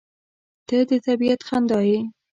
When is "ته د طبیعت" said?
0.67-1.41